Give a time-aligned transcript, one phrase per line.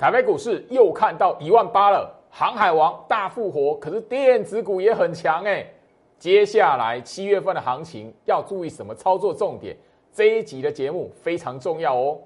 [0.00, 5.62] 台北股市又看到一万八了，航海王大复活，可是电子股也很强哎。
[6.18, 9.76] 接下来七月份的行情要注意什么操作重点？
[10.10, 12.18] 这一集的节目非常重要哦。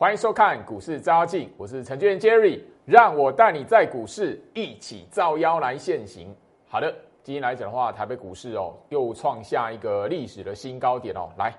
[0.00, 6.32] 欢迎收看股市招妖，我是程序员 Jerry，让我带你在股市一起造妖来现行。
[6.68, 11.28] 好的，今天来讲的话，台北股市哦又创下一个历史的新高点哦。
[11.36, 11.52] 来，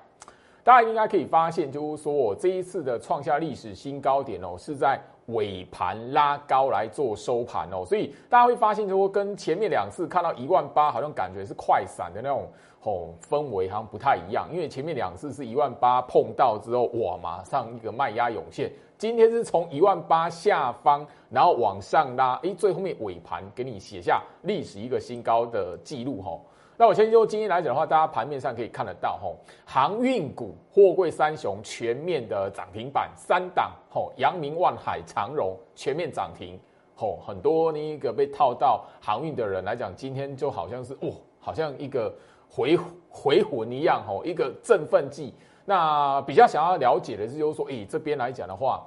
[0.64, 12.48] 大家应该可以发现，就是说我这一次的创下历史新高点哦，是在尾盘拉高来做收盘哦，所以大家会发现，就说跟前面两次看到一万八，好像感觉是快闪的那种。
[12.84, 18.72] 哦，氛围好像不太一样，因为前面两次是一万八碰到之后，哇，马上一个卖压涌现。
[18.98, 26.45] 今天是从一万八下方，然后往上拉，诶，最后面尾盘给你写下历史一个新高的记录，吼。
[26.78, 36.58] 那我先就今天来讲的话，大家盘面上可以看得到，吼，航运股、货柜三雄全面的涨停板，三档，吼，阳明、万海、长荣全面涨停，
[36.96, 42.14] 吼，很多那个被套到航运的人来讲，今天就好像是，哦，好像一个。
[42.50, 42.78] 回
[43.09, 45.33] 回魂一样吼，一个振奋剂。
[45.66, 48.83] 那比较想要了解的是，就是说，诶，这边来讲的话，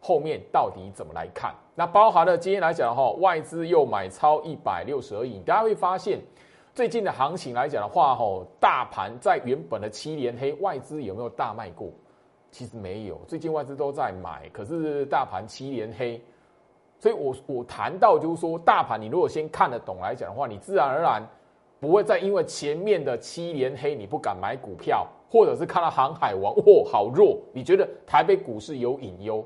[0.00, 1.54] 后面到底怎么来看？
[1.74, 5.38] 那包含了今天来讲的话，外资又买超一百六十二亿。
[5.40, 6.18] 大家会发现，
[6.74, 11.90] 最近的行情来讲的话，吼，大盘在原本的七连黑，外资有没有大卖过？
[12.50, 16.18] 其实没有，最近外资都在买，可是大盘七连黑。
[16.98, 21.22] 所以我我谈到就是说，大盘你如果先看得懂来讲的话，你自然而然。
[21.82, 29.44] 不会再因为前面的七连黑你不敢买股票，或者是看到航海王哦好弱，你觉得台北股市有隐忧？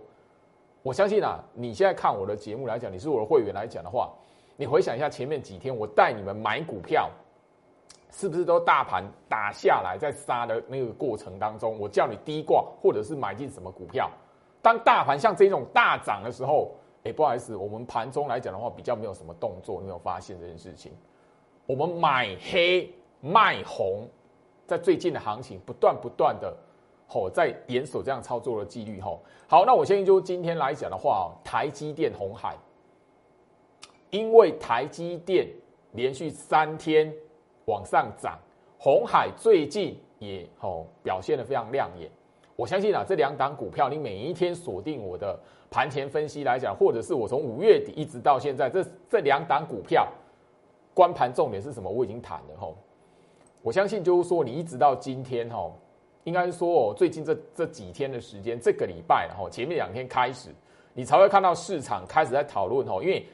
[0.83, 4.13] 我相信啊，你现在看我的节目来讲，你是我的会员来讲的话，
[4.55, 7.09] 你回想一下前面几天我带你们买股票，
[8.11, 14.11] 是不是都大盘打下来在杀的那个过程当中，我叫你低挂或者是买进什么股票？
[14.61, 16.73] 当大盘像这种大涨的时候，
[17.05, 20.93] 哎，不好意思，我们盘中来讲的话比较没有什么动作，你有发现这件事情？
[21.67, 22.89] 我们买黑
[23.21, 24.09] 卖红，
[24.67, 26.57] 在最近的行情不断不断的
[27.09, 29.21] 吼，在严守这样操作的纪律吼。
[29.49, 32.57] 好，那我先就今天来讲的话，台积电、红海，
[34.11, 35.49] 因为台积电
[35.93, 37.13] 连续三天
[37.65, 38.39] 往上涨，
[38.79, 42.09] 红海最近也吼表现的非常亮眼。
[42.55, 45.39] 我相信啊，这两档股票，你每一天锁定我的
[45.69, 50.07] 盘前分析来讲，或者是我从五月底一直到现在，这这两档股票。
[50.97, 51.91] 关盘重点是什么？
[51.91, 52.69] 我已经谈了哈。
[53.61, 55.71] 我相信就是说，你一直到今天哈，
[56.25, 60.49] 应该说哦，最近这这几天的时间，这个礼拜哈，前面两天开始，
[60.95, 63.27] 你才会看到市场开始在讨论哈，因为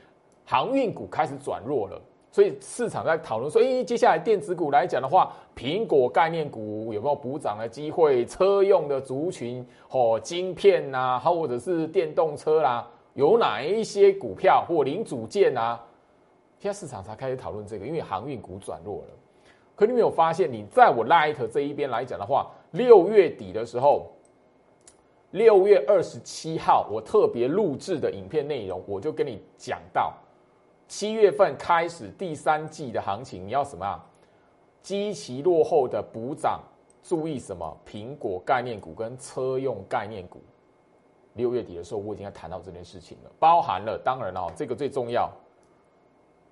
[0.45, 2.03] 航运股开始转弱了，
[2.33, 8.27] 所以市场在讨论说，哎，接下来电子股来讲的话，苹果概念股有没有补涨的机会？
[8.27, 15.81] 车用的族群哦，晶片呐，或者是电动车啦，有哪一些股票或零组件啊？
[16.63, 19.09] 现在市场才开始讨论这个，因为航运股转弱了。
[19.75, 24.13] 可你没有发现，你在我 Light 这一边来讲的话，六月底的时候，
[25.33, 30.15] 六月二十七号，我特别录制的影片内容，我就跟你讲到，
[30.87, 33.99] 七月份开始第三季的行情，你要什么啊？
[34.83, 36.61] 基期落后的补涨，
[37.03, 37.77] 注意什么？
[37.85, 40.41] 苹果概念股跟车用概念股。
[41.35, 45.29] 六月底的时候，我已经在谈到这件事情了，包含了，当然哦，这个最重要。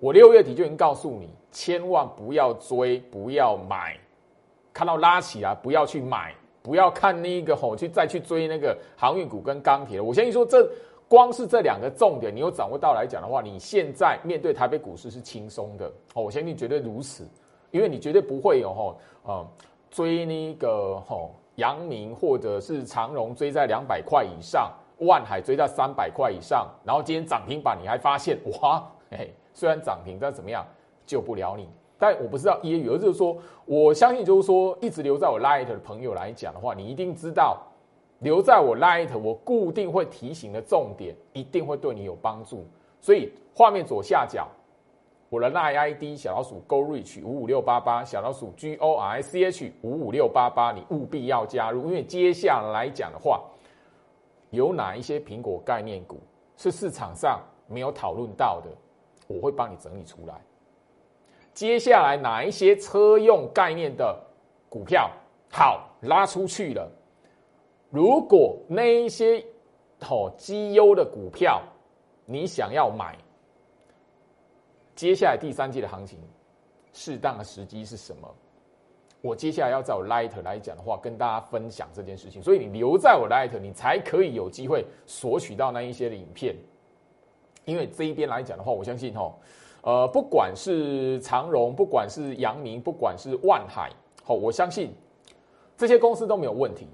[0.01, 3.95] 我六月底就已经告诉你，千万不要追，不要买，
[4.73, 10.01] 看到拉起来不要去买，不要看那个吼去再去追那个航运股跟钢铁。
[10.01, 10.67] 我相信说，这
[11.07, 15.85] 光是这两个重点，你有掌握到来讲的话，你现在面对台北股市是轻松的
[16.15, 16.23] 哦。
[16.23, 17.23] 我相信绝对如此，
[17.69, 19.47] 因为你绝对不会有吼呃
[19.91, 29.31] 追那个吼阳明或者是长荣追在两百块以上，万海追在三百块以上，然后今天涨停板你还发现哇，嘿。
[29.53, 30.65] 虽然涨停，但怎么样
[31.05, 31.67] 救不了你。
[31.97, 37.61] 但我不知道揶揄，而是说，我相信就是说，一直留在我 Light 的朋友来讲的话，你一定知道，
[38.19, 42.65] 留在我 Light，我固定会提醒的重点，一定会对你有帮助。
[42.99, 44.47] 所以画面左下角，
[45.29, 53.43] 我的 Light ID 小老鼠 Go Reach 五五六八八，小老鼠 G O R I C H 五五六八八，你务必要加入，因为接下来讲的话，
[54.49, 56.19] 有哪一些苹果概念股
[56.57, 58.71] 是市场上没有讨论到的？
[59.31, 60.41] 我会帮你整理出来。
[61.53, 64.17] 接下来哪一些车用概念的
[64.69, 65.11] 股票
[65.49, 66.89] 好拉出去了？
[67.89, 69.43] 如果那一些
[69.99, 71.61] 好绩优的股票，
[72.25, 73.17] 你想要买，
[74.95, 76.17] 接下来第三季的行情，
[76.93, 78.33] 适当的时机是什么？
[79.21, 82.41] 我接下来要在我 Light 来讲的话，跟大家分享这件事情。
[82.41, 86.55] 所以你留在我 Light，你才可以有机会索取到那一些的影片。
[87.65, 89.33] 因为这一边来讲的话，我相信哈，
[89.83, 93.91] 呃，不管是长荣，不管是阳明，不管是万海，
[94.23, 94.93] 好，我相信
[95.77, 96.87] 这些公司都没有问题，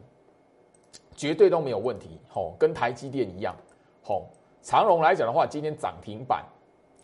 [1.16, 2.20] 绝对都没有问题。
[2.30, 3.56] 吼，跟台积电一样，
[4.04, 4.26] 吼，
[4.62, 6.46] 长荣来讲的话，今天涨停板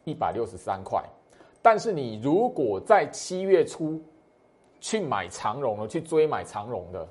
[0.03, 1.03] 一百六十三块，
[1.61, 4.01] 但是你如果在七月初
[4.79, 7.07] 去买长荣的，去追买长荣的，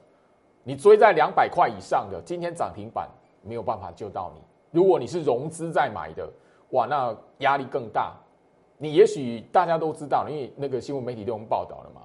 [0.63, 3.09] 你追在两百块以上的，今天涨停板
[3.43, 4.41] 没有办法救到你。
[4.71, 6.31] 如果你是融资在买的，
[6.73, 8.15] 哇，那压力更大。
[8.77, 12.03] 你也许大家都知道，因为那个新闻媒体都报道了嘛。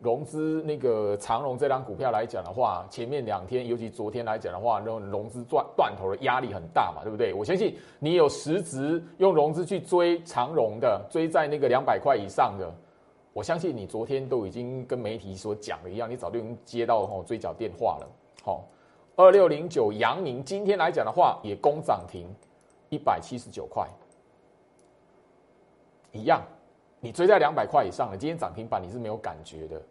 [0.00, 7.32] 融资那个长荣这张股票来讲的话，前面两天，尤其昨天来讲的话，那种融资断断头的压力很大嘛，对不对？
[7.32, 12.70] 我相信你有实质用融资去追长荣的，追在那个两百块以上的，
[13.32, 18.06] 我相信你昨天都已经跟媒体所讲的一样，你早就已经接到吼追缴电话了。
[18.42, 18.64] 好，
[19.16, 22.26] 二六零九阳明今天来讲的话，也攻涨停。
[22.94, 23.88] 一百七十九块，
[26.12, 26.40] 一样，
[27.00, 29.82] 你追在两百块以上了，今天涨停板你是没有感觉的。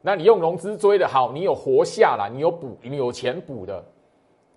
[0.00, 3.84] 那你用融资追的好，你有活下来，你有补，你有钱补的。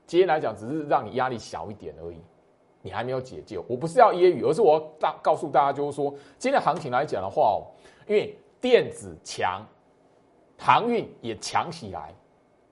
[0.05, 2.17] 今天来讲，只是让你压力小一点而已，
[2.81, 3.61] 你还没有解救。
[3.67, 7.67] 我不是要揶揄，而是我大告诉大家，就是说，今天的行情来讲的话哦，
[8.07, 9.61] 因为电子强，
[10.57, 12.13] 航运也强起来，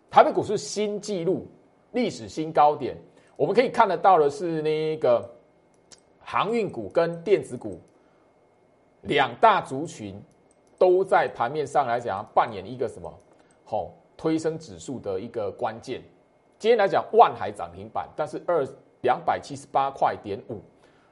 [0.10, 1.46] 台北股市新纪录，
[1.92, 2.96] 历史新高点。
[3.38, 5.30] 我们可以看得到的是，那个
[6.20, 7.82] 航运股跟电子股
[9.02, 10.22] 两大族群
[10.78, 13.14] 都在盘面上来讲扮演一个什么？
[13.66, 16.02] 好，推升指数的一个关键。
[16.58, 18.66] 今天来讲，万海涨停板，但是二
[19.02, 20.62] 两百七十八块点五，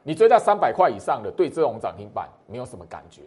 [0.02, 3.22] 你追到三百块以上的，对这种涨停板没有什么感觉。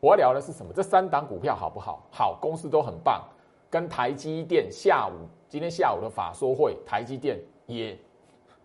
[0.00, 0.72] 我要聊的是什么？
[0.74, 2.04] 这三档股票好不好？
[2.10, 3.22] 好，公司都很棒。
[3.70, 7.38] 跟台积电下午今天下午的法说会，台积电。
[7.70, 7.96] 也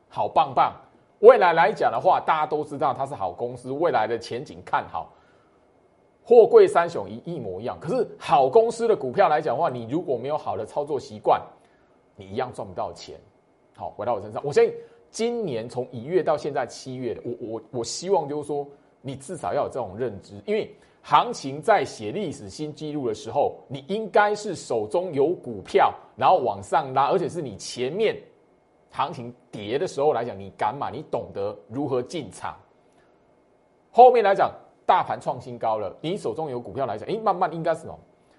[0.09, 0.73] 好棒棒，
[1.19, 5.11] 未来来讲的话，大家都知道它是好公司，未来的前景看好。
[6.27, 11.39] 货柜三雄一一模一样，可是好公司的股票来讲的话，你如果没有好的操作习惯，
[12.15, 13.15] 你一样赚不到钱。
[13.75, 14.73] 好，回到我身上，我相信
[15.11, 18.65] 今年从一月到现在七月，我我我希望就是说，
[19.01, 20.73] 你至少要有这种认知，因为
[21.03, 28.15] 行情在写历史新纪录的时候，你应该是手中有股票，然后往上拉，而且是你前面。
[28.95, 32.55] 行情跌的时候来讲，你敢买，你懂得如何进场。
[33.91, 34.49] 后面来讲，
[34.85, 37.93] 大盘创新高了，你手中有股票来讲，哎，慢慢应该什么？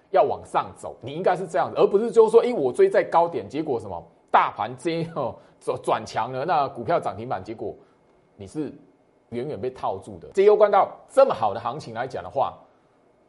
[0.09, 4.03] 要往上走，你应该是这样子，而不是就是说，哎，我追在高点，结果什么？
[4.31, 7.75] 大盘这哦转转强了，那股票涨停板，结果
[8.35, 8.73] 你是
[9.29, 10.29] 远远被套住的。
[10.33, 12.57] 这又关到这么好的行情来讲的话，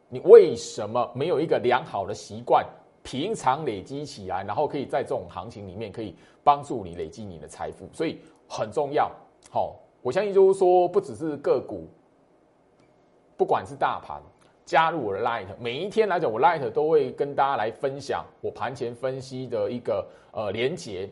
[0.07, 2.65] 你为什么没有一个良好的习惯？
[3.09, 9.11] 平常累积起来，然后可以在这种行情里面可以帮助你累积你的财富，所以很重要。
[9.49, 11.87] 好，我相信就是说，不只是个股，
[13.35, 14.21] 不管是大盘，
[14.63, 21.09] 加入我的 Light，每一天来讲，我 Light 都会跟大家来分享我盘前分析的一个呃连接。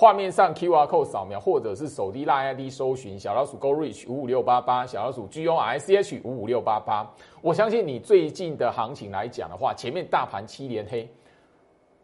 [0.00, 6.20] 画面上 Q R code 扫描，或者是手机拉 ID 搜寻小老鼠 Go Reach 五五六八八，小老鼠 G O R C H
[6.22, 7.12] 五五六八八。
[7.42, 11.10] 我相信你最近的行情来讲的话，前面大盘七连黑，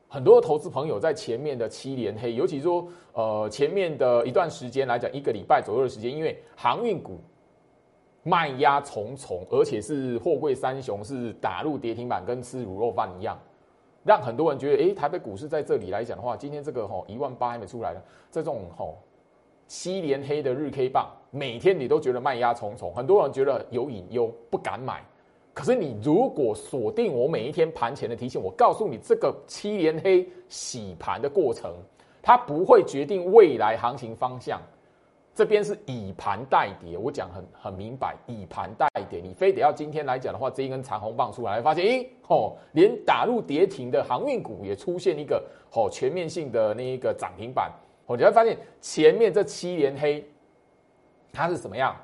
[0.08, 7.20] 很多投资朋友在前面的七连黑，尤其说呃前面的一段时间来讲，一个礼拜左右的时间，因为航运股
[8.24, 13.38] 卖压重重，而且是货柜三雄是打入跌停板，跟吃卤肉饭一样。
[14.04, 18.98] 让很多人觉得，哎，台北股市在这里来讲的话，今天这个吼一万八还没出来呢，这种吼
[19.66, 25.02] 七连黑的日 K 棒，每天你都觉得卖压重重，很多人觉得有隐忧，不敢买。
[25.54, 31.72] 可是你如果锁定我每一天盘前的提醒，我告诉你，这个七连黑洗盘的过程，
[32.20, 34.60] 它不会决定未来行情方向。
[35.34, 47.72] 这边是以盘代跌，我讲很很明白，以盘代跌，你非得要今天来讲的话，这一根长红棒出来，发现，诶，吼，连打入跌停的航运股也出现一个吼全面性的那一个涨停板，
[48.06, 50.24] 哦，你会发现前面这七连黑，
[51.32, 51.96] 它是什么样？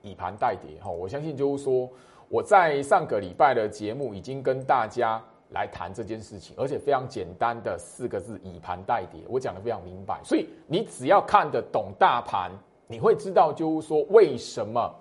[0.00, 1.86] 以盘代跌，吼，我相信就是说，
[2.30, 12.50] 我在上个礼拜的节目已经跟大家来谈这件事情，而且非常简单的四个字，以盘代跌，我讲的非常明白，所以你只要看得懂大盘。
[12.88, 14.92] 你会知道，就是说，为什么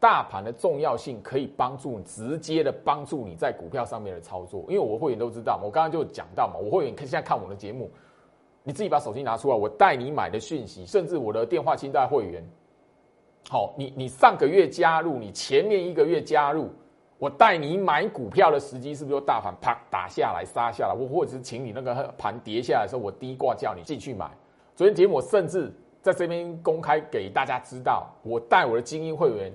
[0.00, 4.64] 大盘的重要性可以帮助你直接的帮助你在股票上面的操作？
[4.68, 7.90] 因为我会员都知道，我刚刚就讲到嘛，我会员现在看我的节目，
[8.62, 12.44] 你自己把手机拿出来，我带你买的讯息，甚至我的电话清单会员，
[13.48, 16.68] 好，你你上个月加入，你前面一个月加入，
[17.18, 24.30] 我带你买股票的时机是不是就大盘啪打下来杀下来，我或者是请你那个盘跌下来的时候，我低挂叫你进去买。
[24.76, 29.52] 昨天节目我甚至在这边公开给大家知道，我带我的精英会员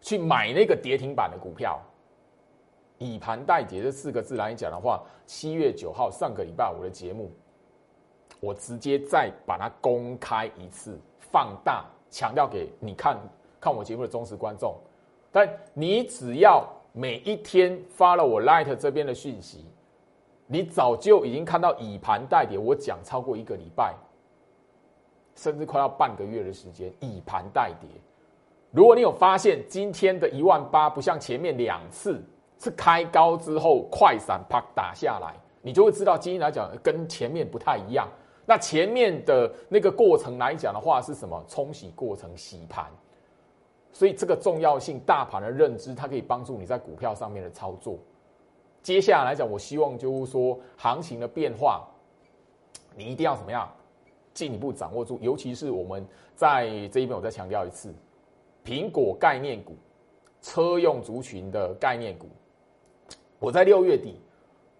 [0.00, 1.80] 去买那个跌停板的股票。
[2.98, 7.30] 以盘代跌这四个字来讲的话，七月九号上个礼拜我的节目，
[8.40, 13.18] 我直接再把它公开一次，放大强调给你看
[13.60, 14.74] 看我节目的忠实观众。
[15.30, 19.66] 但你只要每一天发了我 Light 这边的讯息，
[20.46, 23.94] 你早就已经看到以盘代跌，我讲超过一个礼拜，
[25.36, 27.88] 甚至快要半个月的时间，以盘代跌。
[28.72, 32.20] 如果你有发现今天的一万八不像前面两次。
[32.58, 38.08] 是开高之后快闪啪打下来，你就会知道，今天来讲跟前面不太一样。
[38.46, 41.44] 那前面的那个过程来讲的话，是什么？
[41.46, 42.86] 冲洗过程洗盘，
[43.92, 47.98] 所以这个重要性，大盘的认知，它可以帮助你在股票上面的操作。
[48.82, 51.86] 接下来来讲，我希望就是说，行情的变化，
[52.94, 53.70] 你一定要怎么样
[54.36, 57.90] 进一步掌握住，尤其是我们在这一边，我再强调一次，
[58.62, 59.74] 苹果概念股、
[60.42, 62.28] 车用族群的概念股。
[63.38, 64.20] 我在六月底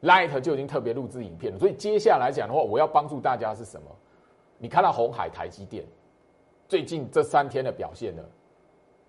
[0.03, 1.59] ，Light 就已经特别录制影片了。
[1.59, 3.89] 所以接下来讲的话，我要帮助大家是什么？
[4.59, 5.87] 你看到红海、台积电
[6.69, 8.23] 最近这三天的表现呢？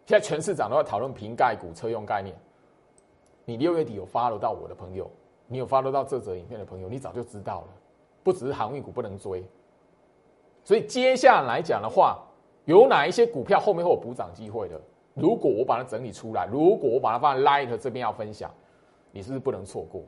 [0.05, 2.33] 现在全市场都在讨论瓶盖股、车用概念。
[3.43, 5.11] 你六月底有发 w 到我的朋友，
[5.47, 7.67] 你有发 w 到这则影片的朋友，你早就知道了。
[8.23, 9.45] 不只是航运股不能追，
[10.67, 12.21] 所以接下来讲的话，
[12.65, 14.77] 有哪一些股票后面会有补涨机会的？
[15.13, 18.51] 如果我把它整理出来，如果我把它放在 Light 这边要分享。
[19.13, 20.03] 你是不是不能错过？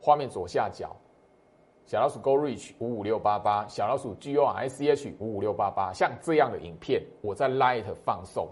[0.00, 0.96] 画面左下角，
[1.84, 8.48] 小老鼠 Go Reach 五五六八八，小老鼠 G O I C H 五五六八八，像这样的影片，我在 Light 放送，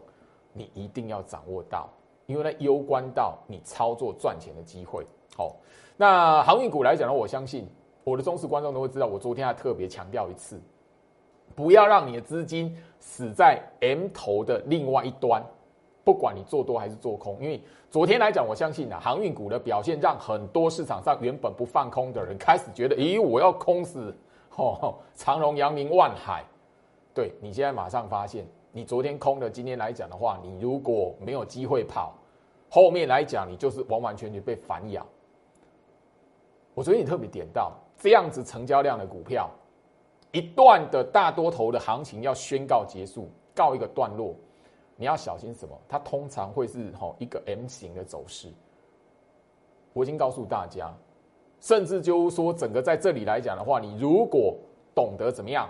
[0.52, 1.88] 你一定要掌握到，
[2.26, 5.06] 因为它攸关到你操作赚钱的机会。
[5.34, 5.56] 好，
[5.96, 7.66] 那航运股来讲呢，我相信
[8.04, 10.60] 我的忠实观众都会知道，我昨天还特别强调一次，
[11.54, 15.44] 不要让你的资金死在 M 头的另外一端。
[16.04, 24.12] 不管你做多还是做空，因为昨天来讲，我相信啊，航运股的表现让很多市场上原本不放空的人开始觉得，咦，我要空死，
[24.56, 26.44] 哦，长荣、阳明、万海，
[27.14, 32.12] 对你现在马上发现，你昨天空的，今天来讲的话，你如果没有机会跑，
[32.68, 35.06] 后面来讲，你就是完完全全被反咬。
[36.74, 39.48] 我昨天也特别点到，这样子成交量的股票，
[40.32, 44.34] 一段的大多头的行情要宣告结束，告一个段落。
[44.96, 45.78] 你要小心什么？
[45.88, 48.48] 它通常会是吼一个 M 型的走势。
[49.92, 50.90] 我已经告诉大家，
[51.60, 54.56] 甚至就是说，整个在这里来讲的话，你如果
[54.94, 55.68] 懂得怎么样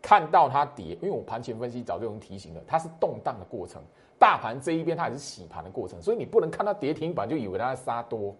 [0.00, 3.82] 看到它跌，因为我盘前分析早就已经提醒了，它是动荡的过程。
[4.18, 8.34] 大盘这一边它也是洗盘的过程，所以你不能看到跌停板就以为它在杀多。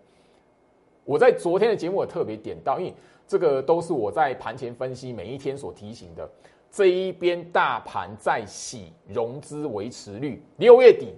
[1.05, 2.95] 我在昨天的节目也特别点到，因为
[3.31, 6.29] 这个都是我在盘前分析每一天所提醒的。
[6.69, 11.15] 这一边大盘在洗融资维持率，六月底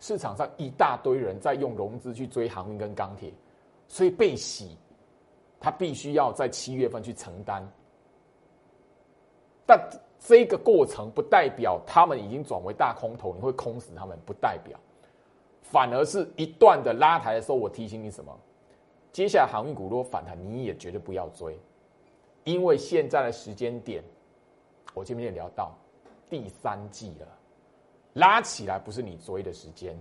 [0.00, 3.30] 市场上一大堆人在用融资去追航运跟钢铁，
[3.86, 4.78] 所以被洗，
[5.60, 7.62] 他必须要在七月份去承担。
[9.66, 9.78] 但
[10.18, 14.80] 这个过程不代表他们已经转为大空头，你会空死他们，不代表，
[15.60, 18.34] 反而是一段的拉抬的时候，我提醒你什么？
[19.16, 21.58] 接下来航运股如果反弹，你也绝对不要追，
[22.44, 24.04] 因为现在的时间点。
[24.92, 25.74] 我前面也聊到
[26.28, 27.26] 第三季了，
[28.12, 29.98] 拉起来不是你追的时间。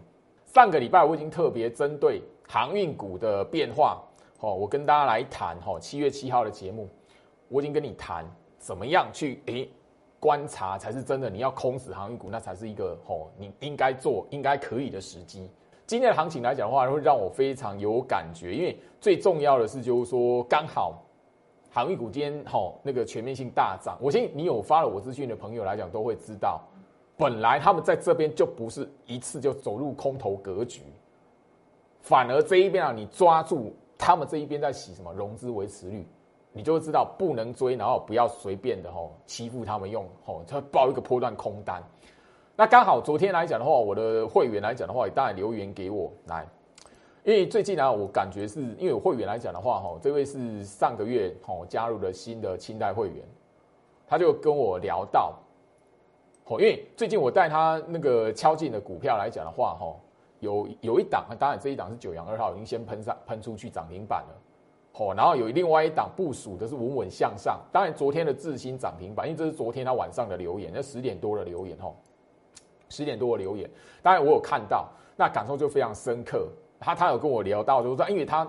[0.53, 4.03] 上个礼拜我已经特别针对航运股的变化，
[4.41, 6.89] 哦，我跟大家来谈，哦，七月七号的节目，
[7.47, 8.29] 我已经跟你谈
[8.59, 9.69] 怎么样去诶
[10.19, 11.29] 观察才是真的。
[11.29, 15.49] 你要空死航运股，那才是一个哦你应该做、应该可以的时机。
[15.87, 21.01] 今天的行情来讲的话，会让我非常有感觉，因为最重要的是就是说刚好。
[21.69, 26.61] 航运股今天吼那个全面性大涨，我相信你有发了我资讯的朋友来讲都会知道，
[27.17, 30.83] 本来他们在这边就不是一次就走入空头格局，
[31.99, 36.07] 反而这一边啊，你抓住他们这一边在洗什么融资维持率，
[36.53, 41.83] 你就会知道不能追，然后不要随便的吼欺负他们用吼，他报一个波段空单。
[42.57, 46.47] 那刚好昨天来讲的话，我的会员来讲的话，也当然留言给我来。
[47.25, 53.25] 因为最近呢，我感觉是因为会员来讲的话，哈，这位是上个月哦加入的新的清代会员，
[54.07, 55.33] 他就跟我聊到，
[56.45, 59.93] 哦，因为最近我带他那个敲进的股票来讲的话，哈，
[60.39, 64.35] 有有一档，当然这一档是九阳二号已经先喷上喷出去涨停板了，
[64.93, 67.59] 哦，然后有另外一档部署的是稳稳向上。
[67.73, 71.91] 当然，昨天的智新涨停板，因为这是昨天他晚上的留言，那十点多的留言哦，
[72.95, 73.69] 十点多的留言，
[74.01, 74.87] 当然我有看到，
[75.17, 76.47] 那感受就非常深刻。
[76.79, 78.47] 他他有跟我聊到，就是说，因为他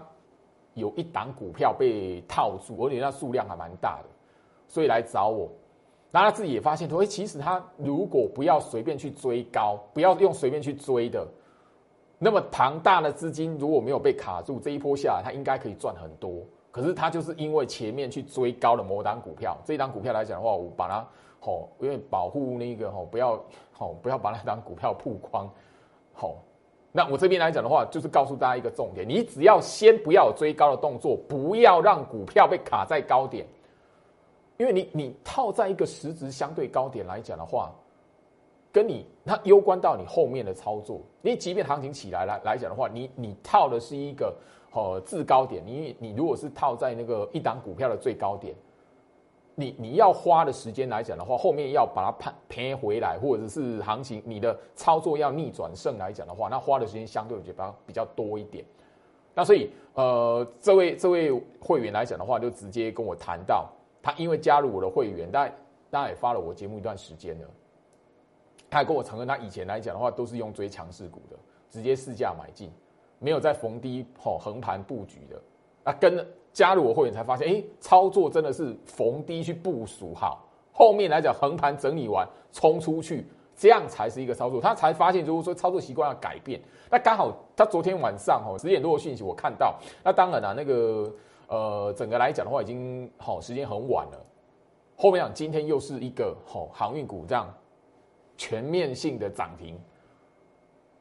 [0.74, 4.08] 有一档股票被套住，而且那数量还蛮大的，
[4.68, 5.50] 所以来找我。
[6.10, 11.26] 那他自己也发现说，哎，其实他如果不要随便去追高，不要用随便去追的。
[12.18, 16.42] 那么庞大的资金如果没有被卡住，这一波下来，他应该可以赚很多。
[16.70, 21.06] 可是他就是因为前面去追高的某档股票，这一档股票来讲的话，我把它
[21.46, 23.40] 吼，因为保护那个吼，不要
[23.72, 25.48] 吼，不要把那档股票曝光。
[26.12, 26.34] 好，
[26.90, 33.46] 那我这边来讲的话，就是告诉大家一个重点：你只要先不要追高的动作，不要让股票被卡在高点，
[34.56, 37.72] 因为你你套在一个实质相对高点来讲的话。
[38.72, 44.36] 跟你它攸关到你后面的操作，你即便行情起来来来讲的话，你你套的是一个
[44.70, 48.54] 呃制高点，你你如果是套在那个一档股票的最高点，
[49.58, 58.64] 你你要花的时间来讲的话，后面要把它盘赔回来，或者是行情你的操作要逆转胜来讲的话，那花的时间相对比较比较多一点。
[59.34, 63.68] 那所以呃，这位这位会员来讲的话，就直接跟我谈到，
[64.02, 65.50] 他因为加入我的会员，但
[65.90, 67.46] 大家也发了我节目一段时间了。
[68.68, 71.36] 他还跟我承认，他以前来讲的话，都是用追强势股的，
[71.70, 72.70] 直接市价买进，
[73.18, 75.40] 没有在逢低吼横盘布局的。
[75.84, 84.58] 那跟加入我会员才发现，哎，操作真的是逢低去部署好，后面来讲横盘整理完冲出去，这样才是一个操作。
[84.58, 86.58] 他才发现，就是说操作习惯要改变。
[86.90, 91.12] 那刚好他昨天晚上吼十点多的讯息我看到，那当然了，那个
[91.48, 94.18] 呃整个来讲的话，已经好时间很晚了。
[94.96, 97.52] 后面讲今天又是一个吼航运股这样。
[98.38, 99.78] 全面性的涨停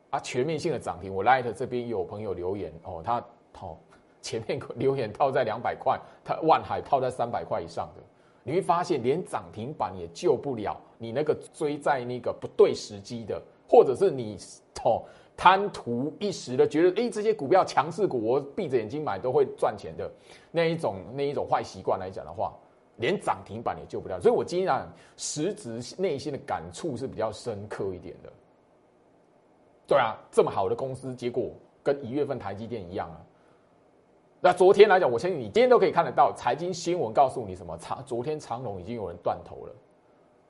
[0.10, 0.20] 啊！
[0.22, 3.20] 全面性的涨停，我 Light 这边有朋友留言哦，他
[3.60, 3.78] 哦
[4.26, 8.02] 前面留言套在两百块，他万海套在三百块以上的，
[8.42, 13.40] 你会发现连涨停板也救不了你那个追在那个不对时机的，
[13.70, 14.36] 或者是你
[14.84, 15.04] 哦
[15.38, 20.12] 贪图一时的，觉得哎这些股票强势股，我闭着眼睛买都会赚钱的
[20.50, 22.52] 那一种那一种坏习惯来讲的话。
[22.98, 24.74] 连涨停板也救不了，所以我今天
[25.18, 28.32] 实质内心的感触是比较深刻一点的。
[29.86, 31.52] 对啊，这么好的公司，结果
[31.84, 33.20] 跟一月份台积电一样啊。
[34.42, 39.74] 那昨天来讲，我相信你今天都可以看得到财经新闻告诉你什么长，昨天长隆已经有人断头了。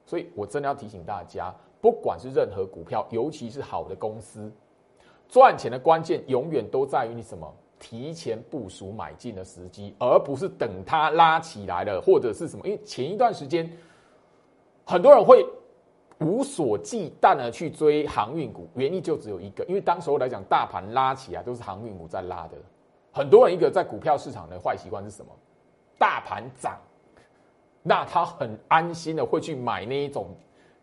[0.06, 4.52] 所以我真的要提醒大家，不管是任何股票，尤其是好的公司，
[5.28, 7.52] 赚钱的关键永远都在于你什么。
[7.78, 12.66] 提前部署买进的时机，而不是等它拉起来了，或者是什么？
[12.66, 13.70] 因为前一段时间，
[14.86, 15.46] 很多人会
[16.20, 22.58] 无所忌惮的去追航运股，原因就只有一个，因为当时候来讲，大盘拉起来都是航运股在拉的。
[23.16, 25.32] 很多人一个在股票市场的坏习惯是什么？
[25.98, 26.78] 大盘涨，
[27.82, 30.28] 那他很安心的会去买那一种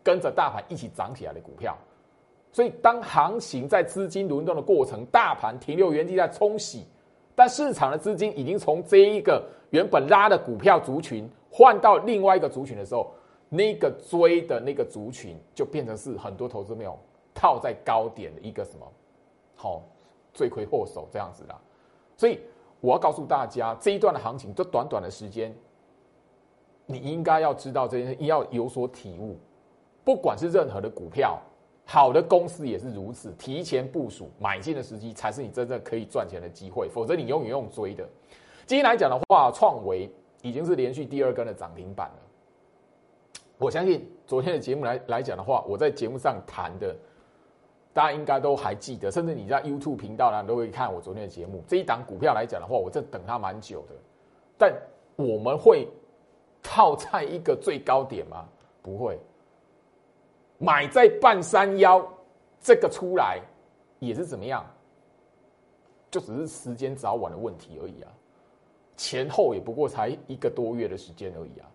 [0.01, 1.77] 跟着大盘一起涨起来的股票。
[2.51, 6.87] 所以，当行情在资金轮动的过程，大盘停留原地在冲洗，
[7.35, 13.11] 但市场的资金已经从这一个原本拉的股票族群换到另外一个族群的时候，
[13.47, 16.97] 那个追的那个族群就变成是很多投资没有
[17.31, 18.91] 套在高点的一个什么
[19.55, 19.83] 好
[20.33, 21.55] 罪魁祸首这样子的。
[22.17, 22.39] 所以，
[22.79, 25.55] 我要告诉大家，这一段的行情，这短短的时间，
[26.85, 29.37] 你应该要知道这件事，要有所体悟，
[30.03, 31.39] 不管是任何的股票。
[31.85, 38.07] 好的公司也是如此，提前部署买进的时机才是你真正可以赚钱的机会，否则你永远用追的。
[38.65, 40.09] 今天来讲的话，创维
[40.41, 42.15] 已经是连续第二根的涨停板了。
[43.57, 46.95] 我相信昨天的节目来来讲的话，我在节目上谈的，
[47.93, 51.63] 大家应该都还记得，甚至你在 YouTube 频道呢都会看我昨天的节目。
[51.67, 53.93] 这一档股票来讲的话，我这等它蛮久的，
[54.57, 54.73] 但
[55.15, 55.87] 我们会
[56.63, 58.45] 套在一个最高点吗？
[58.81, 59.19] 不会。
[60.57, 62.03] 买在半山腰，
[62.59, 63.39] 这个出来
[63.99, 64.65] 也是怎么样？
[66.09, 68.11] 就只是时间早晚的问题而已啊，
[68.95, 71.69] 前后也不过才一个多月的时间而已啊。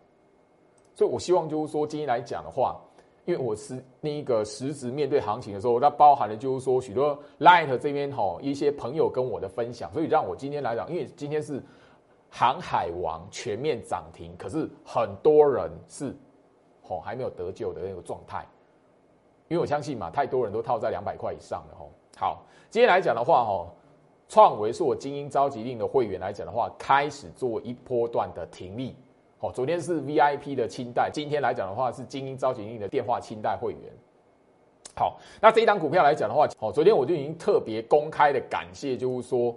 [0.95, 2.81] 所以我希望就是说，今天来讲的话，
[3.29, 11.63] 因为我是那一个实质面对行情的时候，它包含了就是说许多 Light 这边哈一些朋友跟我的分享，所以让我今天来讲，因为今天是
[12.31, 16.17] 航海王全面涨停，可是很多人是
[16.85, 18.47] 哦还没有得救的那个状态。
[19.49, 21.91] 因为我相信嘛，太多人都套在两百块以上了吼。
[22.17, 23.69] 好，今天来讲的话吼，
[24.27, 28.97] 创维是我精英召集令的会员来讲的话，开始做一波段的停利。
[29.41, 33.81] 好，昨天是 VIP 的清代，今天来讲的话是精英召集令的电话清代会员。
[34.97, 39.55] 好，那这一档股票来讲的话，好，昨天我就已经特别公开的感谢，就是说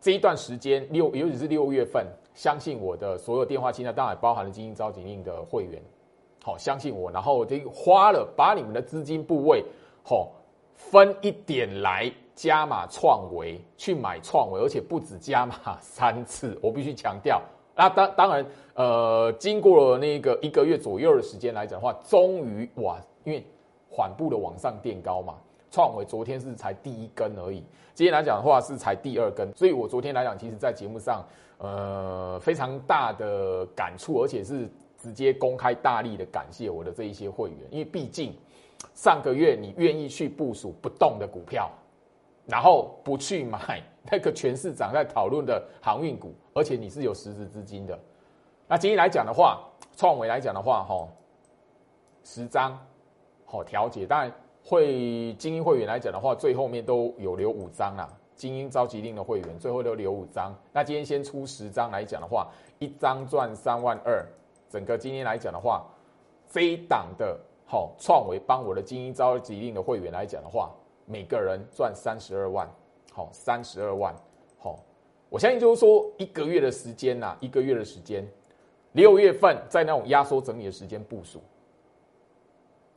[0.00, 5.80] 这一段时间六，尤其是六月份，相信我的所有电话清单，当然包含了精英召集令的会员，
[6.42, 9.64] 好，相信我，然后这花了把你们的资金部位，
[10.02, 10.32] 好，
[10.74, 17.40] 分一点来加码创维，去买创维，而且不止加码三次，我必须强调。
[17.78, 23.40] 那当当然，呃，经过了那个一个月左右的时间来讲的话，终于哇，因为
[23.88, 25.34] 缓步的往上垫高嘛。
[25.70, 27.62] 创维昨天是才第一根而已，
[27.94, 31.24] 今天来讲的话是才第二根，所以我昨天来讲，其实在节目上，
[31.58, 34.68] 呃，非常大的感触，而且是
[35.00, 38.34] 直接公开大力的感谢我的这一些会员，因为毕竟
[38.94, 41.70] 上个月你愿意去部署不动的股票，
[42.48, 43.80] 然后不去买
[44.10, 47.96] 那个全市长在讨论的航运股，而且你是有实质资金的，
[48.66, 49.60] 那今天来讲的话，
[49.94, 51.06] 创维来讲的话，哈，
[52.24, 52.76] 十张，
[53.44, 54.32] 好调节，当然。
[54.64, 58.06] 会精英会员来讲的话，最后面都有留五张啊。
[58.36, 60.54] 精英召集令的会员最后都留五张。
[60.74, 62.46] 那今天先出十张来讲的话，
[62.78, 64.22] 一张赚三万二。
[64.68, 65.86] 整个今天来讲的话，
[66.50, 70.70] 这一档的好创维帮我的精英召集令的会员来讲的话，
[71.08, 72.68] 每个人赚三十二万。
[73.12, 74.14] 好，三十二万。
[74.58, 74.78] 好，
[75.28, 78.24] 我相信就是说一个月的时间呐，一个月的时间，
[78.92, 81.42] 六月份在那种压缩整理的时间部署。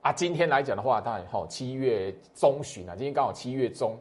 [0.02, 3.98] 啊，今天来讲的话，当然好，七月中旬啊，今天刚好七月中，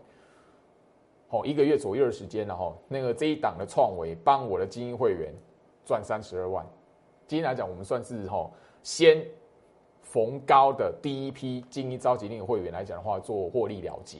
[1.28, 2.74] 好，一个月左右的时间了哈。
[2.88, 5.32] 那个这一档的创维帮我的精英会员
[5.84, 6.66] 赚三十二万。
[7.26, 8.50] 今天来讲，我们算是哈
[8.82, 9.22] 先
[10.02, 14.18] 逢高的第一批精英召集令会员来讲的话，做获利了结。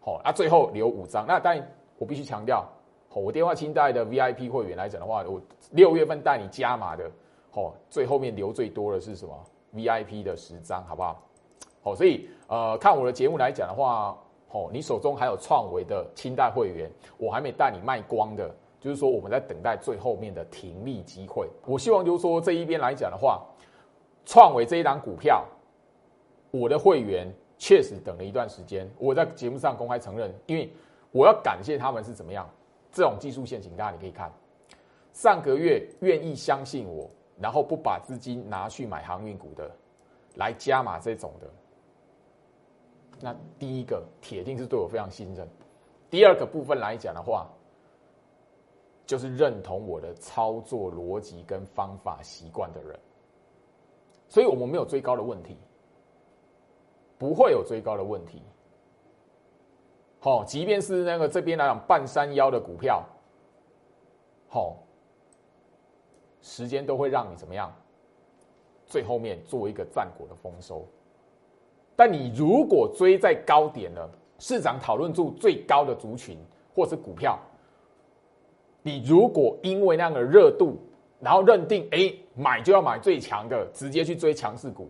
[0.00, 1.26] 好，那最后留五张。
[1.26, 1.56] 那但，
[1.98, 2.64] 我必须强调，
[3.12, 5.40] 我电话清代的 VIP 会员来讲的话，我
[5.72, 7.10] 六月份带你加码的，
[7.52, 9.34] 哦，最后面留最多的是什么
[9.74, 11.22] ？VIP 的十张，好不好？
[11.82, 14.16] 好，所以呃，看我的节目来讲的话，
[14.50, 21.48] 哦，你手中还有创维的清代会员，我还没带你卖光的，就是说我们在等待最后面的停利机会。
[21.64, 23.44] 我希望就是说这一边来讲的话，
[24.26, 25.46] 创维这一档股票，
[26.50, 30.70] 我的会员确实等了一段时间，我在节目上公开承认，因为
[31.10, 32.46] 我要感谢他们是怎么样，
[32.92, 34.30] 这种技术陷阱，大家你可以看，
[35.14, 37.08] 上个月愿意相信我。
[37.38, 39.70] 然后不把资金拿去买航运股的，
[40.36, 41.46] 来加码这种的，
[43.20, 45.46] 那第一个铁定是对我非常信任。
[46.08, 47.46] 第二个部分来讲的话，
[49.04, 52.98] 就是认同我的操作逻辑跟方法习惯的人。
[54.28, 55.56] 所以我们没有追高的问题，
[57.18, 58.42] 不会有追高的问题。
[60.18, 63.04] 好，即便是那个这边来讲半山腰的股票，
[64.48, 64.76] 好。
[66.42, 67.74] 时间都会让你怎么样？
[68.86, 70.86] 最后面做一个战果的丰收。
[71.96, 74.08] 但你如果追在高点了，
[74.38, 76.38] 市场讨论度最高的族群
[76.72, 77.36] 或是股票，
[78.82, 80.76] 你如果因为那个热度，
[81.18, 84.88] 然后认定哎买就要买最强的，直接去追强势股。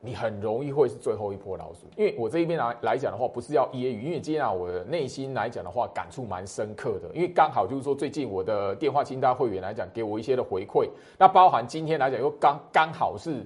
[0.00, 13.44] 你很容易会是最后一波老鼠，因为我这一边来来讲的话，不是要揶揄，因为今天啊，我的内心来讲的话，感触蛮深刻的，因为刚好就是说，最近我的电话清单会员来讲，给我一些的回馈，那包含今天来讲又刚刚好是，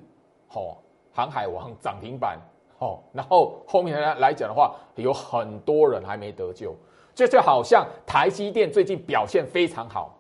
[0.51, 0.77] 哦，
[1.11, 2.39] 航海王涨停板，
[2.81, 6.77] 哦，然后后面来来讲的话，有很多人还没得救，
[7.15, 10.19] 这就好像台积电最近表现非常好，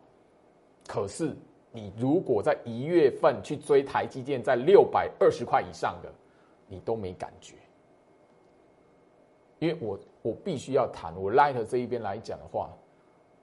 [0.88, 1.37] 可是
[1.73, 6.13] 你如果在一月份去追台积电在六百二十块以上的。
[6.69, 7.55] 你都没感觉，
[9.59, 12.71] 因为我我必须要谈我 Light 这一边来讲的话，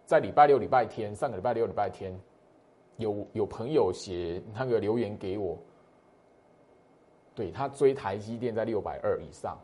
[0.03, 2.19] 在礼拜六、礼拜天，上个礼拜六、礼拜天，
[2.97, 5.55] 有有朋友写那个留言给我，
[7.35, 9.55] 对他追台积电在六百二以上，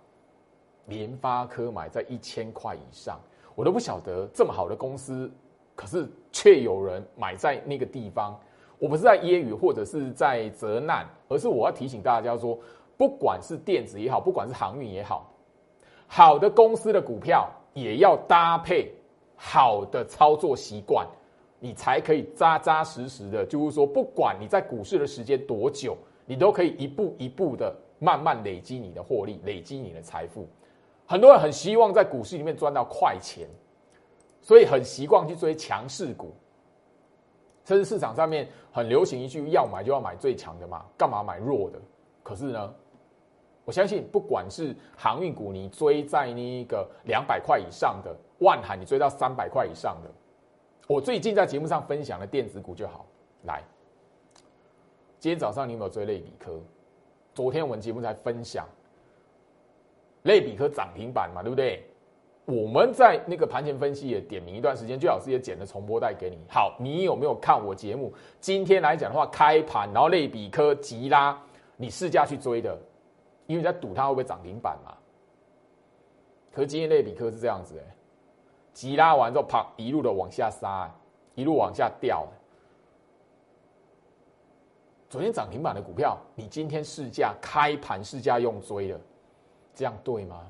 [0.86, 3.20] 联发科买在一千块以上，
[3.56, 5.32] 我都不晓得这么好的公司，
[5.76, 8.40] 可是却有人买在那个地方。
[8.86, 12.56] 我不是在揶揄或者是在责难，而是我要提醒大家说。
[12.98, 15.34] 不管是电子也好，不管是航运也好，
[16.08, 18.94] 好的公司的股票也要搭配
[19.36, 21.06] 好的操作习惯，
[21.60, 23.44] 你才可以扎扎实实的。
[23.46, 30.48] 就是说，不管你在股市的时间多久，你都可以一步一步的慢慢累积你的获利，累积你的财富。
[31.08, 33.46] 很多人很希望在股市里面赚到快钱，
[34.42, 36.34] 所以很习惯去追强势股，
[37.66, 41.82] 甚至市场上面很流行一句：要买就要买最强的嘛，干嘛买弱的？
[42.24, 42.74] 可是呢？
[43.66, 50.12] 我相信，不管是航运股，你追在那个两百块以上的万海，你追到三百块以上的，
[50.88, 53.08] 我最近在节目上分享的电子股就好。
[53.46, 53.64] 来，
[55.20, 56.62] 今天早上你有没有追类比科？
[57.34, 58.68] 昨天我们节目才分享
[60.22, 61.84] 类比科涨停板嘛，对不对？
[62.46, 66.38] 我们在那个盘前分析也点名一段时间，最老师也剪了重播带给你。
[66.48, 68.14] 好，你有没有看我节目？
[68.40, 71.36] 今天来讲的话，开盘然后类比科急拉，
[71.76, 72.78] 你试驾去追的，
[73.48, 74.96] 因为在赌它会不会涨停板嘛。
[76.54, 77.96] 可是今天类比科是这样子哎，
[78.74, 80.94] 急拉完之后，啪一路的往下杀，
[81.34, 82.28] 一路往下掉。
[85.10, 89.00] 昨天涨停板的股票，你今天试驾开盘试驾用追的，
[89.74, 90.48] 这样对吗？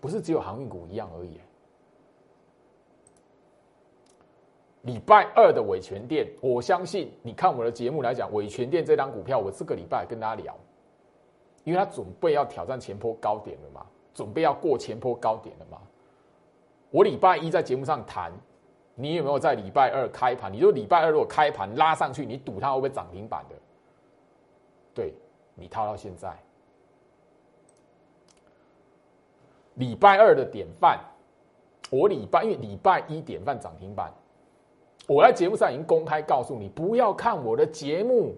[0.00, 1.40] 不是只有航运股一样而已。
[4.82, 10.56] 礼拜二的伟权店，我相信你看我的节目来讲，伟权店这张股票，我这个礼拜跟大家聊，
[11.64, 13.84] 因为它准备要挑战前坡高点了嘛，
[14.14, 15.78] 准备要过前坡高点了嘛。
[16.90, 18.32] 我礼拜一在节目上谈，
[18.94, 20.50] 你有没有在礼拜二开盘？
[20.50, 23.56] 你就礼拜二如果开盘拉上去，你赌它会不会涨停板的？
[24.94, 25.12] 对，
[25.54, 26.34] 你套到现在。
[29.78, 31.00] 礼拜二的典范，
[31.90, 34.12] 我礼拜因为礼拜一典范涨停板，
[35.06, 38.34] 我在节目上已经公开告诉你，不要看我的节目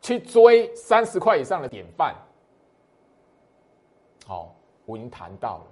[0.00, 2.14] 去追三十块以上的典范。
[4.26, 5.66] 好，我已经谈到了，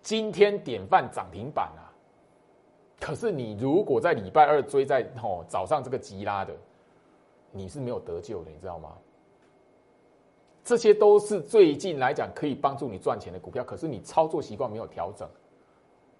[0.00, 1.92] 今天典范涨停板啊，
[3.00, 6.54] 可是你如果在礼拜二追在哦早上这个急拉的，
[7.50, 8.96] 你是没有得救的，你知道吗？
[10.68, 15.26] 这些都是最近来讲可以帮助你赚钱的股票，可是你操作习惯没有调整，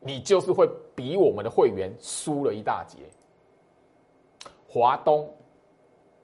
[0.01, 2.97] 你就是会比我们的会员输了一大截。
[4.67, 5.31] 华东，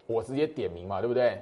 [0.07, 1.39] 我直接点名嘛，对不对？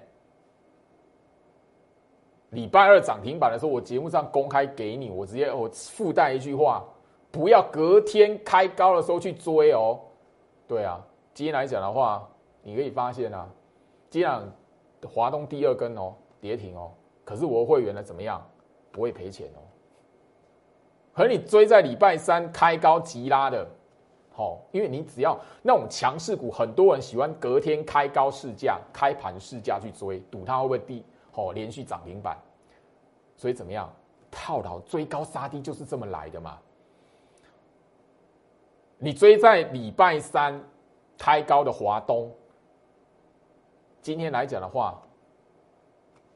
[2.50, 6.84] 礼拜二涨停板的时候，我节目上公开给你，我直接我附带一句话：
[7.30, 10.00] 不要隔天开高的时候去追哦。
[10.66, 11.00] 对啊，
[11.32, 12.28] 今天来讲的话，
[12.60, 13.48] 你可以发现啊，
[14.10, 14.52] 今天
[15.08, 16.12] 华东第二根哦。
[16.42, 16.90] 跌停哦，
[17.24, 18.44] 可是我的会员呢怎么样？
[18.90, 19.62] 不会赔钱哦。
[21.12, 23.64] 和你追在礼拜三开高急拉的，
[24.32, 32.36] 好，因为你只要那种强势股，很多人喜欢隔天开高试价、开盘试价去追，赌它会不会低，好连续涨停板。
[33.36, 33.88] 所以怎么样？
[34.28, 36.58] 套牢追高杀低就是这么来的嘛。
[38.98, 40.60] 你追在礼拜三
[41.16, 42.34] 开高的华东，
[44.00, 45.00] 今天来讲的话。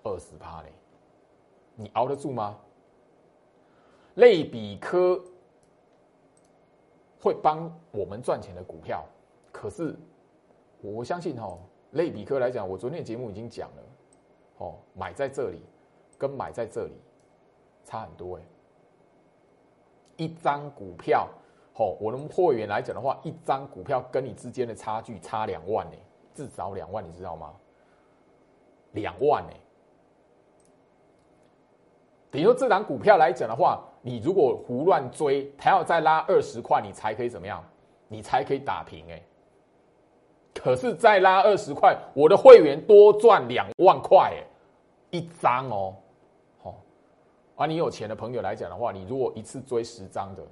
[0.06, 0.72] 二十趴嘞，
[1.74, 2.58] 你熬得住吗？
[4.14, 5.20] 类比科
[7.20, 9.04] 会帮我们赚钱的股票，
[9.52, 9.94] 可是
[10.80, 11.58] 我相信哦，
[11.92, 13.82] 类比科来讲，我昨天节目已经讲了，
[14.58, 15.62] 哦，买在这里
[16.16, 16.94] 跟买在这里
[17.84, 18.42] 差很多哎，
[20.16, 21.28] 一张股票，
[21.74, 25.96] 哦，我们会员来讲的话，一张股票跟你之间的差距差两万呢，
[26.34, 27.54] 至少两万，你知道吗？
[28.92, 29.52] 两万呢。
[32.36, 37.64] 你说这档股票来讲的话，你如果胡乱追，它要再拉二十块，你才可以怎么样？
[38.08, 39.22] 你才可以打平哎。
[40.54, 44.44] 可是再拉二十块，我的会员多赚两万块哎，
[45.12, 45.96] 一张哦，
[46.62, 46.74] 好。
[47.56, 50.42] 而你有钱的朋友来讲的话，你如果一次追十张的，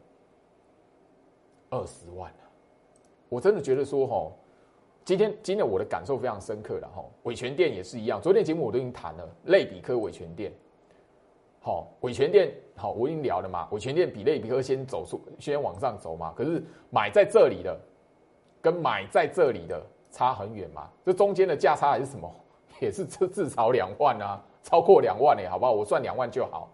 [1.69, 2.33] 二十万
[3.29, 4.33] 我真的觉得说哈，
[5.05, 7.05] 今天今天我的感受非常深刻了哈。
[7.25, 10.51] 伟权店也是一样，昨天节目我都已经谈了，类比科伟权店。
[11.65, 13.67] 好，伟权店好，我已经聊了嘛。
[13.71, 16.31] 伟权店比类比科先走出，先往上走嘛。
[16.37, 17.75] 可是买在这里的，
[18.61, 20.91] 跟买在这里的差很远嘛。
[21.07, 22.31] 这中间的价差还是什么？
[22.81, 25.73] 也是至至少两万啊，超过两万呢，好不好？
[25.73, 26.69] 我算两万就好。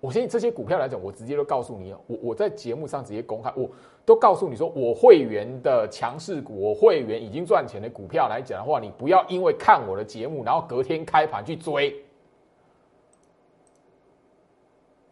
[0.00, 3.70] 我相信这些股票来讲，我直接都告诉你，我我在节目上直接公开，我
[4.04, 12.04] 都告诉你说，我会员的强势股，我会员已经赚钱的股票来讲的话，你不要因为看我的节目，然后隔天开盘去追。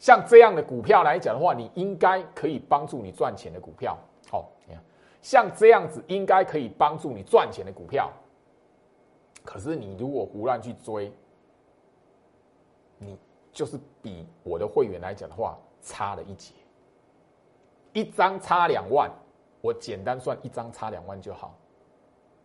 [0.00, 3.96] 像这样的股票来讲的话，你应该可以帮助你赚钱的股票，
[4.30, 4.82] 好，你看，
[5.20, 8.10] 像这样子应该可以帮助你赚钱的股票，
[9.44, 11.12] 可是你如果胡乱去追，
[12.96, 13.18] 你
[13.52, 16.54] 就是比我的会员来讲的话差了一截，
[17.92, 19.10] 一张差两万，
[19.60, 21.54] 我简单算一张差两万就好，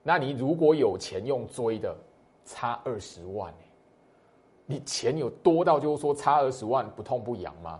[0.04, 1.96] 那你如果有钱用追的，
[2.44, 3.54] 差二十万。
[4.66, 7.80] 你钱有多到就是说差二十万不痛不痒吗？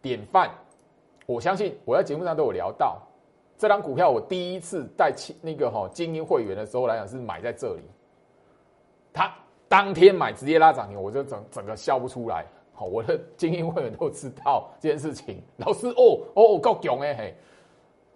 [0.00, 0.50] 典范，
[1.26, 3.00] 我相信我在节目上都有聊到，
[3.58, 7.82] 这张股票我第一次带那个哈精英会员的时候来讲是买在这里，
[9.12, 9.34] 他
[9.68, 12.44] 当天买直接拉涨停，我就整整个笑不出来。
[12.72, 15.40] 好，我的精英会员都知道这件事情。
[15.58, 17.34] 老师哦哦够囧哎嘿，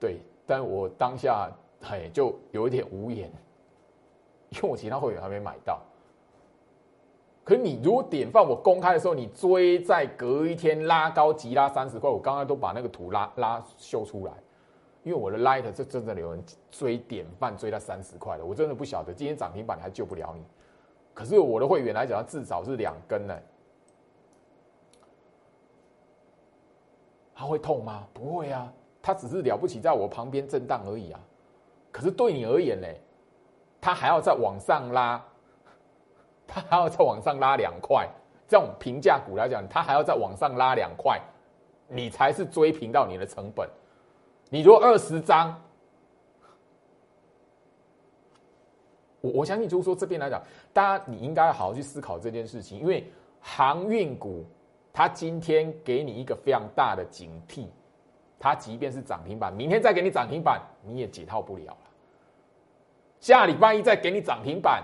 [0.01, 1.51] 对，但我当下
[1.81, 3.31] 嘿就有一点无言，
[4.51, 5.81] 因为我其他会员还没买到。
[7.49, 14.33] 可你如果典范我公开的时候，你追在隔一天拉高急拉三十块，我刚刚都把那个图拉拉秀出来，
[15.03, 20.45] 因为我的 light 这真的有人追典范追到三十块的，我真的不晓得今天涨停板还救不了你。
[21.15, 23.35] 可是我的会员来讲，至少是两根呢，
[27.35, 28.07] 他会痛吗？
[28.13, 31.21] 不会啊，他只是了不起在我旁边震荡而已啊。
[31.91, 32.87] 可是对你而言呢，
[33.81, 35.25] 他还要再往上拉。
[36.69, 38.09] 还要再往上拉两块，
[38.47, 41.21] 这种平价股来讲，它还要再往上拉两块，
[41.87, 43.69] 你才是追平到你的成本。
[44.51, 45.61] 你如果二十张，
[49.21, 50.43] 我我相信就是说这边来讲，
[50.73, 54.45] 大家你应该好好去思考这件事情，因为航运股
[54.93, 57.67] 它今天给你一个非常大的警惕，
[58.39, 61.79] 它即便是涨停板，明天再给你涨停板，你也解套不了了。
[63.21, 64.83] 下礼拜一再给你涨停板。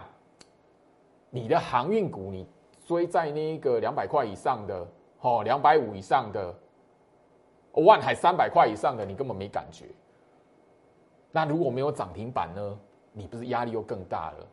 [1.34, 2.46] 你的航运股，你
[2.86, 4.86] 追在那个两百块以上的，
[5.20, 6.54] 哦，两百五以上的，
[7.72, 9.86] 万海三百块以上的，你根本没感觉。
[11.32, 12.78] 那如果没有涨停板呢？
[13.12, 14.46] 你不是压力又更大了？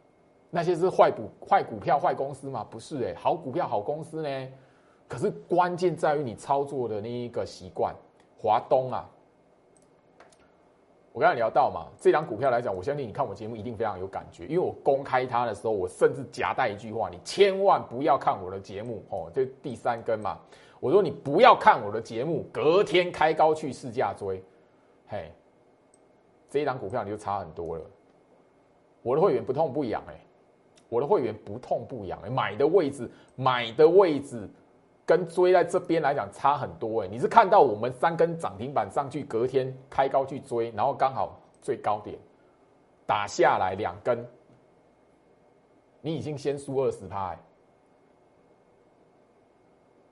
[0.50, 2.66] 那些是坏股、坏股票、坏公司吗？
[2.68, 4.48] 不是哎，好股票、好公司呢。
[5.08, 7.96] 可是关键在于你操作的那一个习惯。
[8.40, 9.08] 华东啊。
[11.14, 19.30] 我刚才聊到嘛，这张股票来讲，我相信你看我节目一定非常有感觉，因为我公开它的时候，我甚至夹带一句话：你千万不要看我的节目哦。
[19.34, 20.38] 这第三根嘛，
[20.80, 24.42] 我说你不要看我的节目，隔天开高去试价追，
[25.08, 25.30] 嘿，
[26.50, 27.84] 这一张股票你就差很多了。
[29.02, 30.16] 我的会员不痛不痒哎，
[30.88, 34.50] 我的会员不痛不痒哎，买的位置买的位置。
[35.12, 42.18] 跟追在这边来讲差很多哎，你是看到我们三根涨停板上去，隔天开高去追，然后刚好最高点
[43.06, 44.26] 打下来两根，
[46.00, 47.40] 你已经先输二十趴哎，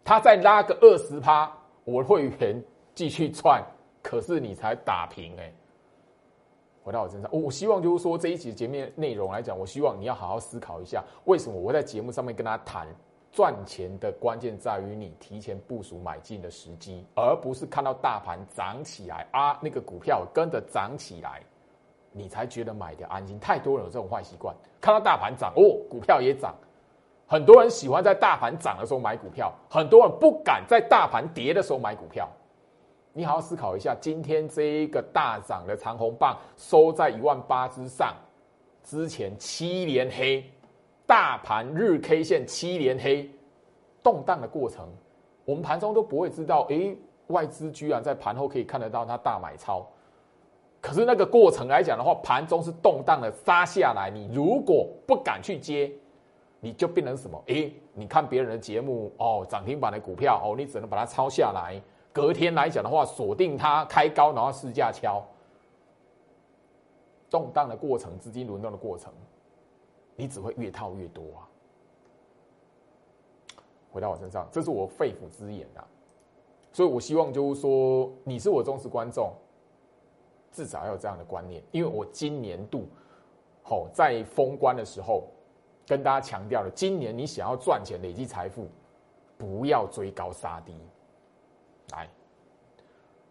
[0.03, 1.49] 他再拉个二十趴，
[1.85, 2.61] 我会员
[2.93, 3.63] 继续串，
[4.03, 5.49] 可是你才打平哎。
[6.83, 12.85] 回到我身上，我希望就是说这一集节目内容来讲，我希望你要好好思考一下，为什么我会在节目上面跟他谈。
[13.39, 21.41] 赚钱的关键在于你提前部署买进的时机，而不是看到大盘涨起来啊，那个股票跟着涨起来，
[22.11, 23.39] 你才觉得买的安心。
[23.39, 26.53] 太多人有这种坏习惯，看到大盘涨哦，股票也涨。
[27.27, 32.27] 很多人喜欢在大盘涨的时候买股票，很多人不敢在大盘跌的时候买股票。
[33.13, 38.13] 你好好思考一下，今天这一个大涨的长红棒收在一万八之上，
[38.83, 40.43] 之前七连黑。
[41.09, 43.27] 大盘日 K 线七连黑，
[44.03, 44.87] 动荡的过程，
[45.43, 46.67] 我们盘中都不会知道。
[46.69, 46.95] 哎，
[47.29, 49.83] 外资居然在盘后可以看得到它大买超。
[50.79, 54.11] 可是那个过程来讲的话，盘中是动荡的杀下来。
[54.13, 55.91] 你如果不敢去接，
[56.59, 57.43] 你就变成什么？
[57.47, 61.81] 哎，你看别人的节目哦，涨停板的股票哦，你只能把它抄下来。
[62.13, 65.25] 隔天来讲的话，锁定它开高，然后试价敲。
[67.31, 69.11] 动荡的过程，资金轮动的过程。
[70.19, 71.47] 你只会越套越多啊！
[73.89, 75.87] 回到我身上，这是我肺腑之言啊，
[76.73, 79.33] 所以我希望就是说，你是我忠实观众，
[80.51, 82.85] 至少要有这样的观念，因为我今年度，
[83.63, 85.23] 好在封关的时候
[85.87, 88.67] 跟大家强调了，今年你想要赚钱、累积财富，
[89.37, 90.75] 不要追高杀低。
[91.93, 92.07] 来，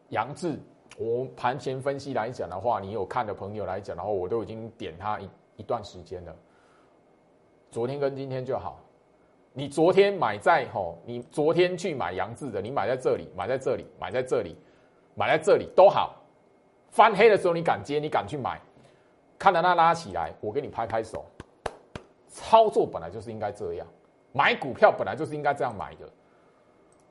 [0.08, 0.58] 杨志，
[0.98, 6.34] 我盘前分析来讲的话，你有看的朋友来讲的话，我都已经点他一一段时间了。
[7.70, 8.80] 昨天跟今天就好，
[9.52, 14.56] 你昨天买在吼，你昨天去买杨志的，你买在这里，买在这里，买在这里，
[15.14, 16.14] 买在这里都好。
[16.90, 18.58] 翻黑的时候你敢接，你敢去买，
[19.38, 21.26] 看到它拉起来，我给你拍拍手。
[22.28, 23.86] 操作本来就是应该这样，
[24.32, 26.08] 买股票本来就是应该这样买的。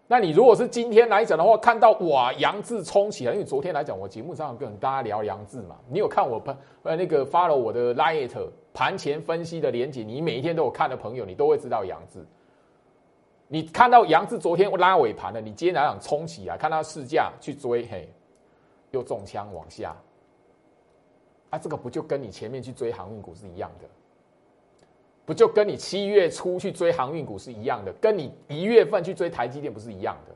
[0.09, 6.41] 那你如果是今天来讲的话，看到哇，杨志冲起来，因为昨天来讲，我节目上跟大家聊杨志嘛，你有看我
[6.83, 8.31] 呃那个发了我的 light
[8.73, 12.25] 盘前分析的连接，你每一天都有看的朋友，你都会知道杨志。
[13.49, 18.09] 你看到杨志昨天拉尾盘了，你今天来讲冲起来，看他市价去追，嘿，
[18.91, 19.93] 又中枪往下，
[21.49, 23.87] 啊，这个不就跟你前面去追航运股是一样的？
[25.27, 30.33] 不就跟你七月初去追航运股是一样的，跟你一月份去追台积电不是一样的。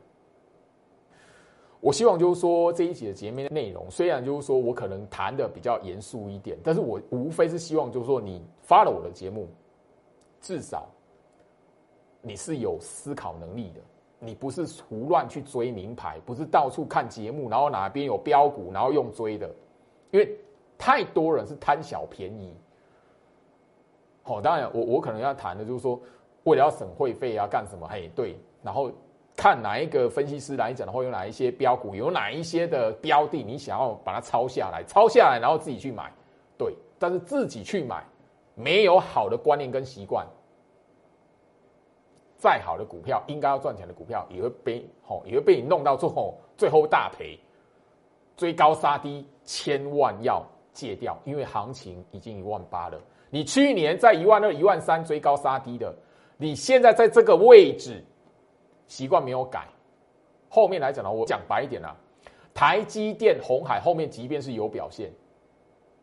[1.80, 9.48] 我希望就是说这一集的节目内容，虽然就是说我可能谈的比较严肃一点，但是我无非是希望就是说你发了我的节目，
[10.42, 10.86] 至少
[12.20, 13.80] 你是有思考能力的，
[14.18, 19.50] 你不是胡乱去追名牌，不是到处看节目，然后哪边有标股，然后用追的，
[20.10, 20.36] 因为
[20.76, 22.54] 太多人是贪小便宜。
[24.22, 26.00] 好，当然，我我可能要谈的就是说，
[26.44, 27.88] 为了要省会费啊，干什么？
[27.88, 28.90] 嘿，对，然后
[29.36, 36.12] 看哪一个分析师来讲的话，有哪一些标股，有哪一些的标的，你想要把它抄下来，抄下来，然后自己去买，
[36.56, 38.04] 对，但是自己去买，
[38.54, 40.26] 没有好的观念跟习惯，
[42.36, 47.38] 再好的股票，应该要赚钱的股票，也会被吼，也会被你弄到最后，最后大赔，
[48.36, 53.00] 追高杀低，千万要戒掉，因为行情已经一万八了，
[53.34, 55.90] 你去年在一万二、一万三追高杀低的。
[56.36, 58.04] 你现在在这个位置，
[58.86, 59.66] 习惯没有改，
[60.50, 61.96] 后面来讲呢，我讲白一点啊，
[62.52, 65.10] 台积电、红海后面即便是有表现，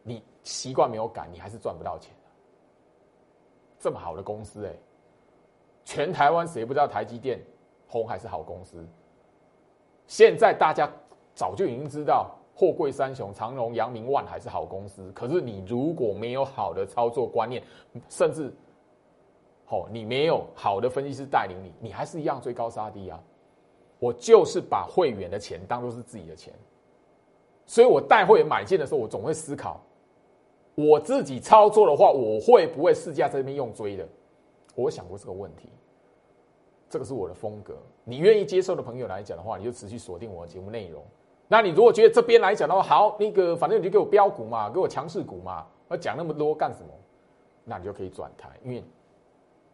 [0.01, 2.11] 你习惯没有改，你还是赚不到钱
[3.77, 4.73] 这么好的公司，哎，
[5.85, 7.39] 全台湾谁不知道台积电、
[7.87, 8.83] 红海是好公司？
[10.07, 10.91] 现在大家
[11.35, 15.09] 早就已经知道，货柜三雄长荣、阳明、万海是好公司。
[15.13, 17.63] 可是你如果没有好的操作观念，
[18.09, 18.53] 甚至
[19.69, 23.17] 哦，你没有好的分析师带领你，你还是一样追高杀低啊！
[23.97, 26.53] 我就是把会员的钱当做是自己的钱，
[27.65, 29.79] 所以我带会员买进的时候，我总会思考，
[30.75, 34.05] 我自己操作的话，我会不会试驾这边用追的？
[34.75, 35.69] 我想过这个问题，
[36.89, 37.77] 这个是我的风格。
[38.03, 41.01] 你愿意接受的朋友来讲的话，你就持续锁定我的节目内容。
[41.49, 46.87] 那你如果觉得这边来讲的话，好，那个反正你就给我标股嘛，给我强势股嘛，要讲那么多干什么？
[47.65, 48.81] 那你就可以转台，因为。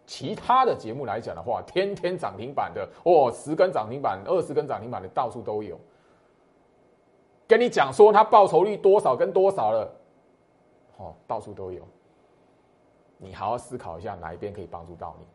[0.07, 5.79] 其他的节目来讲的话，天天涨停板的哦，十根涨停板、二十根涨停板的到处都有。
[7.47, 9.91] 跟你讲说它报酬率多少跟多少了，
[10.97, 11.81] 哦，到处都有。
[13.17, 15.25] 你好好思考一下哪一边可以帮助到你。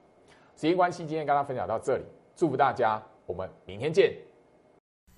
[0.55, 2.05] 时间关系，今天跟大家分享到这里，
[2.37, 4.15] 祝福大家，我们明天见。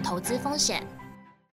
[0.00, 0.93] 投资风险。